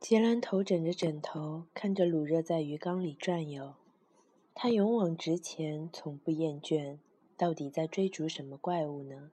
[0.00, 3.74] 吉兰头枕着枕头，看着鲁热在鱼缸里转悠。
[4.54, 6.96] 他勇往直前，从不厌倦。
[7.36, 9.30] 到底在追逐什么怪物呢？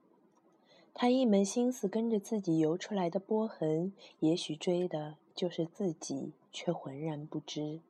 [0.92, 7.80] 他一门心思跟着自己游出来的波痕，也许追的就是自己，却浑然不知。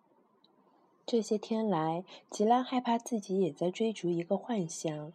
[1.04, 5.12] 这些天来，吉兰害怕自己也在追逐一个幻象。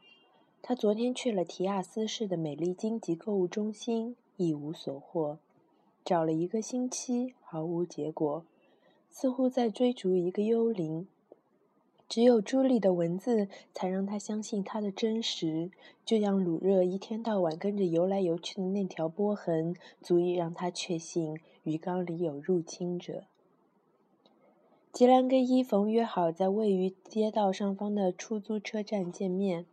[0.61, 5.39] 他昨天去了提亚斯市的美丽荆棘购物中心，一无所获。
[6.04, 8.46] 找了一个星期，毫无结果，
[9.09, 11.08] 似乎在追逐一个幽灵。
[12.10, 15.72] 只有朱莉的文字，才让他相信他的真实。
[16.05, 23.24] 就像鲁热一天到晚跟着游来游去的那条波痕，足以让他确信鱼缸里有入侵者。
[24.91, 29.66] 吉兰跟伊冯约好在位于街道上方的出租车站见面。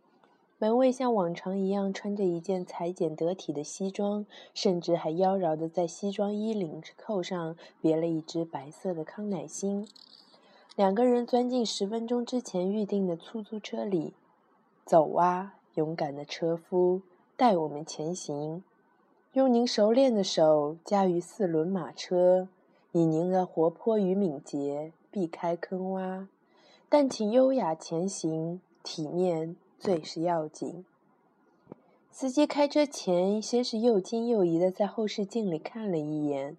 [0.61, 9.87] 门卫像往常一样穿着一件裁剪得体的西装，甚至还妖娆地在西装衣领扣上别了一只白色的康乃馨。
[10.75, 14.13] 两个人钻进十分钟之前预定的出租车里，
[14.85, 17.01] 走啊，勇敢的车夫，
[17.35, 18.63] 带我们前行。
[19.33, 22.47] 用您熟练的手驾驭四轮马车，
[22.91, 26.27] 以您的活泼与敏捷避开坑洼，
[26.87, 29.55] 但请优雅前行，体面。
[29.81, 30.85] 最是要紧。
[32.11, 36.55] 司机开车前，先是又惊又疑的在后视镜里看了一眼。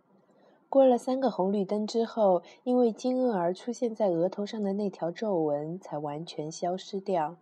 [0.69, 7.37] 过了三个红绿灯之后，因为惊愕而出现在额头上的那条皱纹才完全消失掉。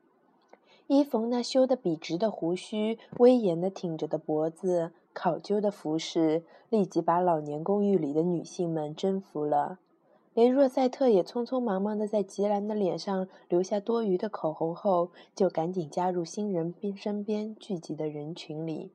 [0.87, 9.79] 伊冯那修得笔直的胡须、威严的挺着的脖子、考究的服饰，立即把老年公寓里的女性们征服了。
[10.33, 18.93] 连若塞特也匆匆忙忙地在吉兰的脸上留下多余的口红后，就赶紧加入新人边身边聚集的人群里。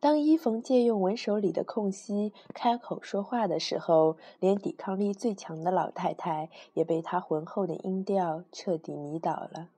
[0.00, 9.70] 当伊冯借用文手里的空隙开口说话的时候，连抵抗力最强的老太太也被他浑厚的音调彻底迷倒了。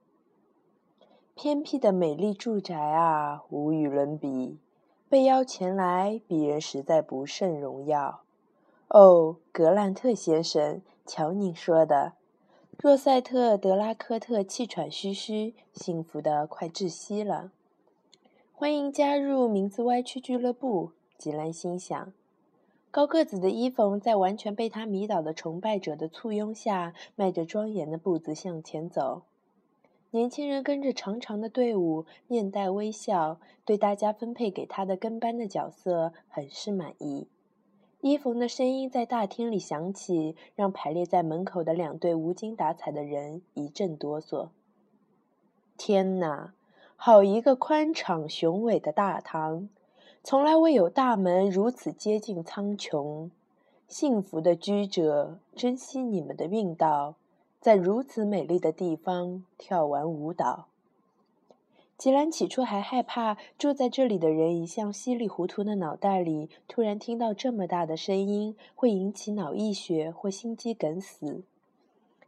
[1.37, 4.59] 偏僻的美丽住宅啊，无与伦比，
[5.09, 8.23] 被邀前来，鄙人实在不胜荣耀。
[8.89, 12.13] 哦，格兰特先生，瞧您说的。
[12.79, 17.51] 若塞特·德拉科特气喘吁吁，幸福的快窒息了。
[18.53, 22.13] 欢迎加入名字歪曲俱乐部，吉兰心想。
[22.93, 29.23] 高个子的伊冯在完全被他迷倒的崇拜者的簇拥下，迈着庄严的步子向前走。
[30.13, 37.27] 年轻人跟着长长的队伍，面带微笑，对大家分配给他的跟班的角色很是满意。
[38.09, 44.51] 伊冯的声音在大厅里响起，让排列在门口的两队无精打采的人一阵哆嗦。
[45.77, 46.55] 天哪，
[46.95, 49.69] 好一个宽敞雄伟的大堂！
[50.23, 53.29] 从来未有大门如此接近苍穹。
[53.89, 57.17] 幸福的居者，珍惜你们的运道，
[57.61, 60.69] 在如此美丽的地方跳完舞蹈。
[61.99, 71.43] 吉兰起初还害怕住在这里的人一向稀里糊涂的脑袋里突然听到这么大的声音会引起脑溢血或心肌梗死。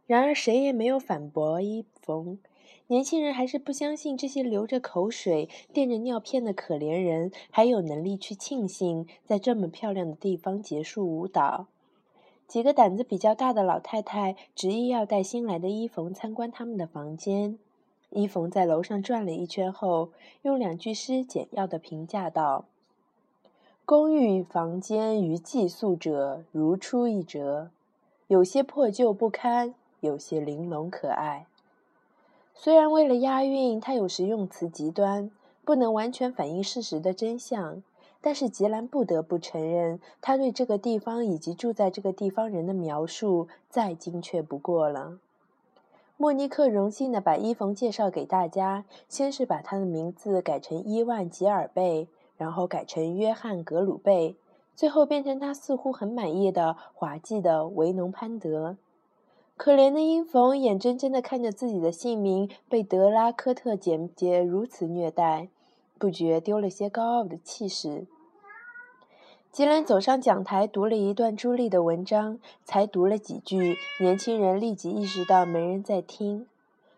[0.07, 2.39] 然而谁也没有反驳伊冯。
[2.87, 11.67] 年轻人还是不相信这些流着口水、垫着尿片的可怜人还有能力去庆幸在这么漂亮的地方结束舞蹈。
[12.47, 17.59] 几个胆子比较大的老太太执意要带新来的伊冯参观他们的房间。
[18.11, 20.09] 伊冯在楼上转了一圈后，
[20.41, 22.65] 用两句诗简要的评价道
[23.85, 27.69] ：“公寓房间与寄宿者如出一辙，
[28.27, 31.45] 有些破旧不堪，有些玲珑可爱。”
[32.55, 35.31] 虽然为了押韵，他有时用词极端，
[35.63, 37.81] 不能完全反映事实的真相，
[38.19, 45.19] 但是吉兰不得不承认，他对这个地方以及住在这个地方人的描述再精确不过了。
[46.21, 54.35] 莫尼克荣幸地把伊冯介绍给大家，先是把他的名字改成伊万·吉尔贝，然后改成约翰·格鲁贝，
[54.75, 58.75] 最后变成他似乎很满意的滑稽的维农潘德。
[59.55, 65.47] 可怜的伊冯眼睁睁地看着自己的姓名被德拉科特简洁如此虐待，
[65.97, 68.07] 不觉丢了些高傲的气势。
[69.51, 72.37] 吉兰走上讲台，读了一段朱莉的文章。
[72.63, 76.45] 才读了几句，年轻人立即意识到没人在听。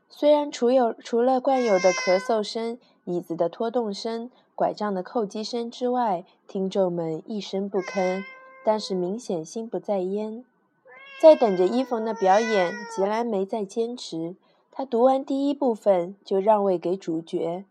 [0.10, 8.26] 虽然除有除了惯有的咳嗽声、椅子的拖动声、拐杖的叩击声之外，听众们一声不吭，
[8.66, 10.44] 但是明显心不在焉。
[11.22, 14.36] 在等着伊冯的表演，吉兰没再坚持。
[14.74, 17.64] 他读完第一部分，就让位给主角。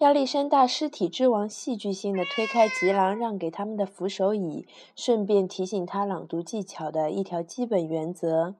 [0.00, 8.52] 亚历山大尸体之王戏剧性的推开吉郎让给他们的扶手椅，顺便提醒他朗读技巧的一条基本原则：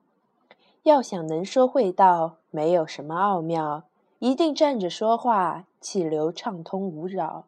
[0.84, 3.84] 要想能说会道，没有什么奥妙，
[4.18, 7.44] 一定站着说话，气流畅通无扰。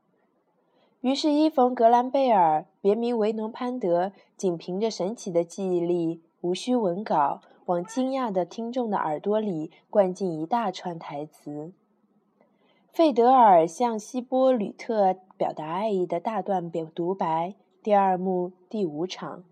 [1.00, 11.72] 于是伊冯·格兰贝尔，别名维农潘德，仅凭着神奇的记忆力，无需文稿，往惊讶的听众的耳朵里灌进一大串台词。
[12.98, 17.54] 费德尔向希波吕特表达爱意的大段表独白。
[17.80, 19.44] 第二幕第五场。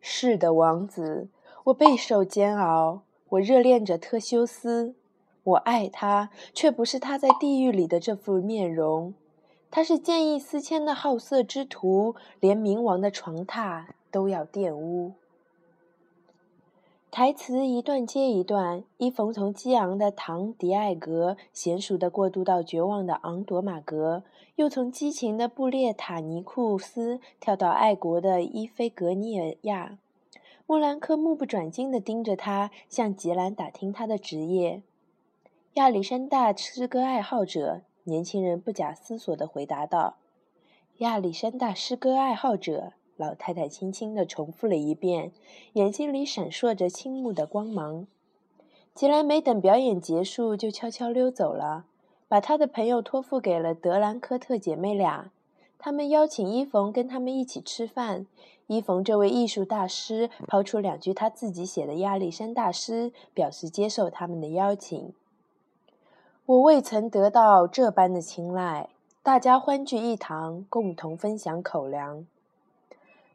[0.00, 1.28] 是的，王子，
[1.66, 4.96] 我备受煎熬，我热恋着特修斯，
[5.44, 9.14] 我爱他，却不是他在地狱里的这副面容。
[9.70, 15.12] 他是见异思迁的好色之徒，连冥王的床榻都要玷污。
[17.10, 24.22] 台词一段接一段，伊冯从激昂的唐迪艾格娴熟地过渡到绝望的昂朵马格，
[24.54, 29.98] 又从激情的布列塔尼库斯跳到爱国的伊菲格尼尔亚。
[30.66, 34.80] 莫兰克目不转睛地盯着他，向吉兰打听他的职业。
[35.74, 37.82] 亚历山大诗歌爱好者。
[38.04, 40.14] 年轻人不假思索地回答道
[40.98, 45.30] ：“亚历山大诗歌爱好者。”老太太轻轻地重复了一遍，
[45.74, 48.06] 眼睛里闪烁着倾慕的光芒。
[48.94, 51.84] 吉兰没等表演结束，就悄悄溜走了，
[52.28, 55.30] 把他的朋友托付给了德兰科特姐妹俩。
[55.78, 58.26] 他们邀请伊冯跟他们一起吃饭。
[58.68, 65.12] 伊冯这位艺术大师抛出两句他自己写的亚历山大诗，表示接受他们的邀请。
[66.46, 68.88] 我未曾得到这般的青睐。
[69.22, 72.26] 大家欢聚一堂，共同分享口粮。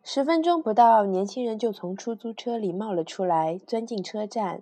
[0.08, 4.62] 十分钟不到，年轻人就从出租车里冒了出来，钻进车站。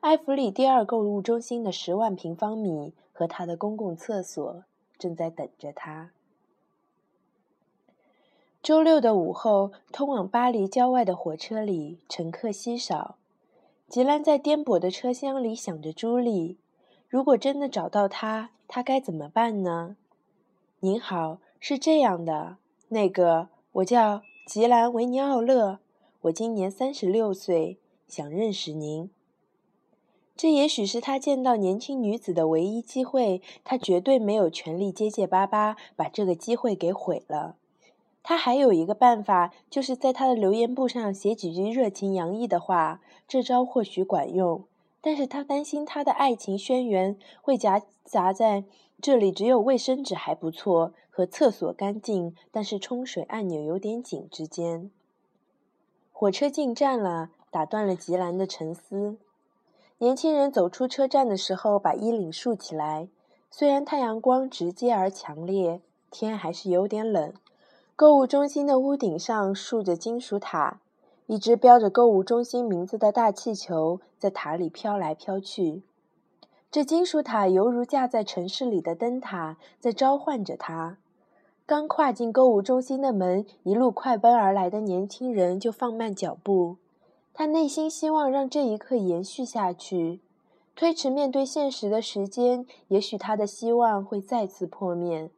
[0.00, 4.64] 埃弗里第二购物中心的十万平方米和他的公共厕所
[4.96, 6.12] 正在等着他。
[8.62, 13.16] 周六的午后，通往巴黎郊外的火车里乘客稀少。
[13.90, 16.56] 吉兰在颠簸的车厢里想着朱莉。
[17.10, 19.96] 如果真的找到他，他该怎么办呢？
[20.80, 22.56] 您好，是这样的，
[22.88, 25.78] 那个我叫吉兰维尼奥勒，
[26.22, 27.78] 我今年三十六岁，
[28.08, 29.08] 想认识您。
[30.36, 37.54] 这也许是他见到年轻女子的唯一机会，他绝对没有权利结结巴巴把这个机会给毁了。
[38.24, 44.64] 他还有一个办法，就是在他的留言簿上写几句热情洋溢的话，这招或许管用。
[45.02, 48.64] 但是他担心他的爱情宣言会夹杂在
[49.00, 54.90] 这里只有卫生纸还不错和厕所干净，但是冲水按钮有点紧之间。
[56.12, 59.16] 火车进站了，打断了吉兰的沉思。
[59.98, 63.08] 年轻人走出车站的时候，把衣领竖起来。
[63.50, 67.34] 虽然太阳光直接而强烈，天还是有点冷。
[67.96, 70.80] 购物中心的屋顶上竖着金属塔。
[71.32, 75.80] 一只标着购物中心名字的大气球在塔里飘来飘去，
[76.70, 80.98] 这金属塔犹如架在城市里的灯塔，在召唤着他。
[81.64, 86.76] 刚跨进购物中心的门，一路快奔而来的年轻人就放慢脚步。
[87.32, 90.20] 他内心希望让这一刻延续下去，
[90.76, 95.30] 推迟面对现实的时间，也许他的希望会再次破灭。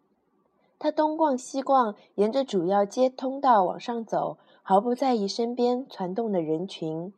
[0.79, 4.39] 他东逛西逛，沿着主要街通道往上走。
[4.67, 7.13] 毫不在意身边攒动的人群，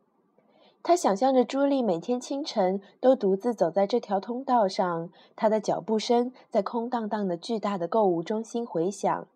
[0.83, 9.29] 他想象着朱莉每天清晨都独自走在这条通道上，她的脚步声在空荡荡的巨大的购物中心回响。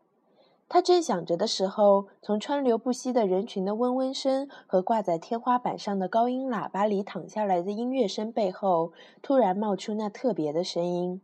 [0.68, 11.20] 他正想着的时候，从川流不息的人群的嗡嗡声和挂在天花板上的高音喇叭里淌下来的音乐声背后，突然冒出那特别的声音。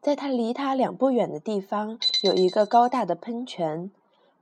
[0.00, 3.90] 在他离他两步远的地方，有一个高大的喷泉。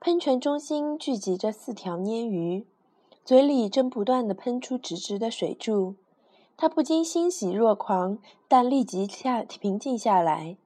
[0.00, 2.64] 喷泉中心聚集着四条鲶鱼，
[3.24, 5.96] 嘴里正不断地喷出直直的水柱。
[6.56, 10.56] 他不禁欣喜若狂，但立即下平静下来。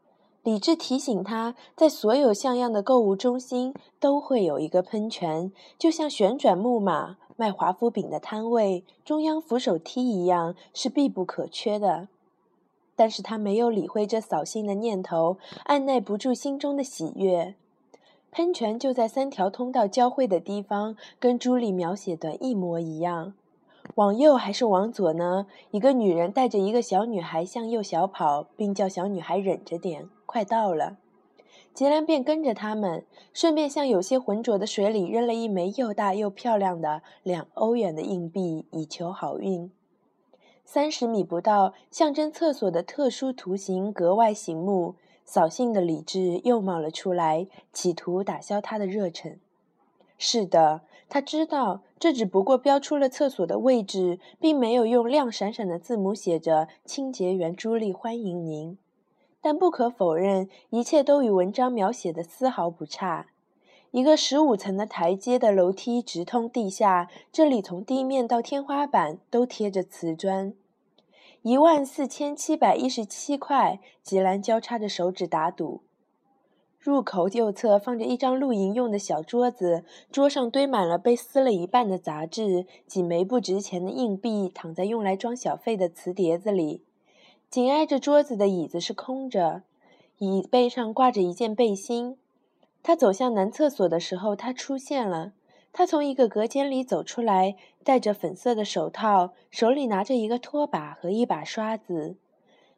[0.43, 12.09] 理智提醒他，在所有像样的购物中心都会有一个喷泉，就像旋转木马、卖华夫饼的摊位、中央扶手梯一样，是必不可缺的。
[12.95, 17.55] 但是他没有理会这扫兴的念头，按耐不住心中的喜悦。
[18.31, 23.35] 喷泉就在三条通道交汇的地方，跟朱莉描写的一模一样。
[23.97, 25.47] 往右还是往左呢？
[25.71, 30.97] 一个女人带着一个小女孩向右小跑，并叫小女孩忍着点，快到了。
[31.75, 39.71] 吉兰便跟着他们，顺便向有些浑浊的水里扔了一枚又大又漂亮的两欧元的硬币，以求好运。
[40.75, 44.95] 三十米不到，象征厕所的特殊图形格外醒目。
[45.23, 49.38] 扫兴的理智又冒了出来，企图打消他的热忱。
[50.17, 58.79] 是的，他知道这只不过标出了厕所的位置，并没有用亮闪闪的字母写着“清洁员朱莉欢迎您”。
[59.43, 63.26] 但不可否认，一切都与文章描写的丝毫不差。
[63.91, 70.55] 一个十五层的台阶的楼梯直通地下，这里从地面到天花板都贴着瓷砖。
[71.43, 75.81] 一万四千七百一十七块，吉兰交叉着手指打赌。
[76.79, 86.85] 入口右侧放着一张露营用的小桌子，桌上堆满了被撕了一半的杂志，几枚不值钱的硬币躺在用来装小费的瓷碟子里。
[87.51, 89.63] 紧挨着桌子的椅子是空着，
[90.19, 92.17] 椅背上挂着一件背心。
[92.85, 95.33] 他走向男厕所的时候，他出现了。
[95.73, 102.17] 他从一个隔间里走出来，戴着粉色的手套，手里拿着一个拖把和一把刷子。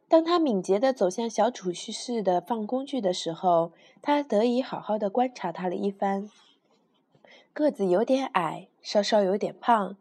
[0.07, 6.29] 当他敏捷地走向小储蓄室的放工具的时候，他得以好好的观察他了一番。
[7.51, 9.97] 个子有点矮，稍稍有点胖，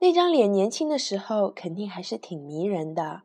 [0.00, 3.22] 那张脸年轻的时候肯定还是挺迷人的。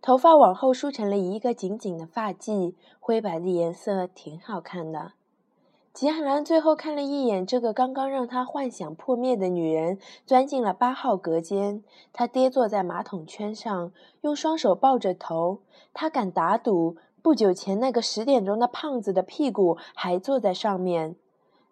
[0.00, 5.12] 头发往后梳成了一个紧紧的发髻，灰白的颜色挺好看的。
[5.96, 11.82] 吉汉兰最后看了一眼这个刚刚让他幻想破灭的女人，钻进了八号隔间。
[12.12, 15.60] 他跌坐在马桶圈上，用双手抱着头。
[15.94, 21.16] 他敢打赌，不久前那个十点钟的胖子的屁股还坐在上面。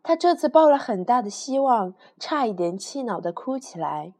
[0.02, 4.14] 他这次抱了很大的希望，差一点气恼地哭起来。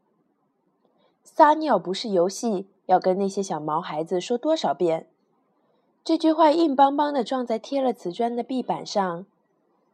[1.23, 5.07] 撒尿不是游戏，要跟那些小毛孩子说多少遍？
[6.03, 9.25] 这句话硬邦邦地撞在贴了瓷砖的壁板上。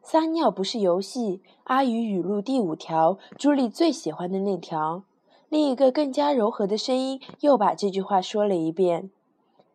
[0.04, 1.42] 撒尿不是游戏。
[1.66, 5.04] 阿语语录第五条，朱莉最喜欢的那条。
[5.48, 9.10] 另一个更加柔和的声音又把这句话说了一遍。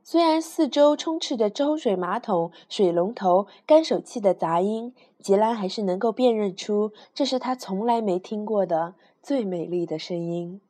[0.02, 10.60] 虽然四周充斥着抽水马桶、水龙头、干手器的杂音，吉兰还是能够辨认出这是他从来没听过的最美丽的声音。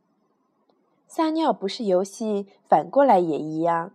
[1.06, 3.92] 撒尿不是游戏，反过来也一样。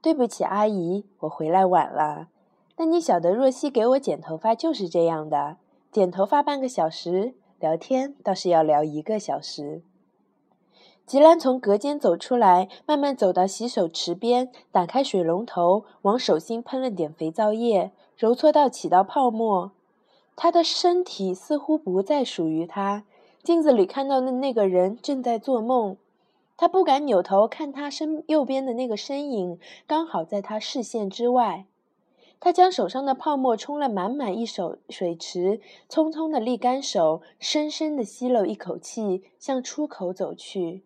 [0.00, 2.28] 对不起，阿姨，我回来晚了。
[2.76, 5.56] 但你晓得，若曦给我剪头发就是这样的：
[5.92, 9.82] 剪头发半个小时，聊天倒是要聊一个小时。
[11.06, 19.72] 吉兰从隔间走出来，慢慢走到洗手池边，打开水龙头，往手心喷了点肥皂液，揉搓到起到泡沫。
[20.34, 23.04] 他的身体似乎不再属于他。
[23.42, 25.96] 镜子里看到的那个人正在做梦。
[26.56, 31.66] 他不敢扭头看他身右边的那个身影，刚好在他视线之外。
[32.44, 40.82] 他将手上的泡沫冲了满满一手水池，匆匆地沥干手，深深地吸了一口气，向出口走去。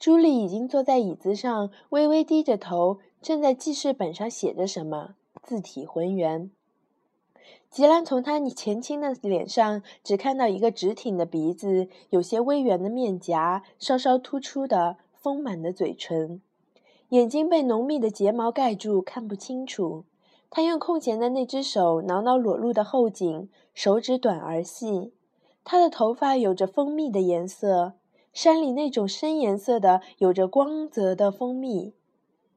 [0.00, 6.50] 朱莉已经坐在椅子上，微微低着头，正在记事本上写着什么，字体浑圆。
[7.70, 16.42] 吉兰从他前倾的脸上只看到一个直挺的鼻子，有些微圆的面颊，稍稍突出的丰满的嘴唇，
[17.10, 20.02] 眼睛被浓密的睫毛盖住，看不清楚。
[20.50, 25.12] 他用空闲的那只手挠挠裸露的后颈，手指短而细。
[25.62, 27.94] 他的头发有着蜂蜜的颜色，
[28.32, 31.94] 山里那种深颜色的、有着光泽的蜂蜜。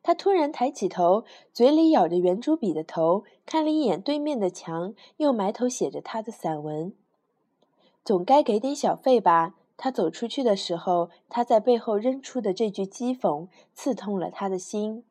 [0.01, 1.23] 他突然抬起头，
[1.53, 6.93] 嘴里咬着圆珠笔的头，看了一眼对面的墙，又埋头写着他的散文。
[8.03, 9.55] 总该给点小费吧？
[9.77, 15.03] 他走出去的时候，他在背后扔出的这句讥讽，刺痛了他的心。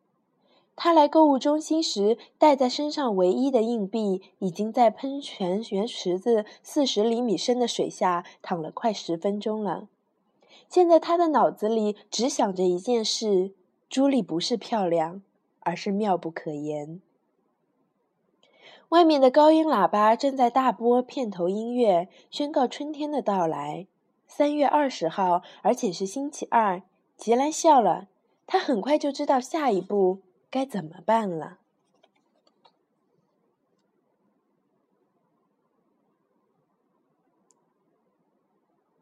[0.74, 9.88] 他来购物中心时带在身上唯一的硬币，已经在喷泉圆池子四十厘米深的水下躺了快十分钟了。
[10.68, 13.52] 现在他的脑子里只想着一件事：
[13.90, 15.22] 朱莉不是漂亮，
[15.60, 17.00] 而是妙不可言。
[18.88, 23.86] 外面的高音喇叭正在大播片头音乐，宣告春天的到来。
[24.26, 26.82] 三月二十号，而且是星期二。
[27.16, 28.08] 吉兰笑了，
[28.46, 30.20] 他很快就知道下一步。
[30.52, 31.60] 该怎么办了？